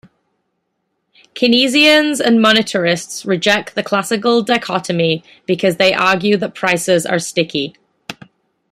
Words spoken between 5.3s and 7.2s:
because they argue that prices are